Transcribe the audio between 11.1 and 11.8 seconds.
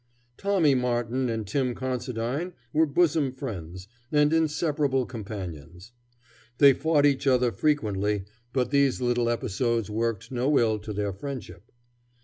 friendship.